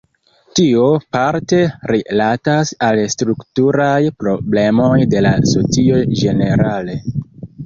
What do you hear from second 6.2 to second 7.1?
ĝenerale.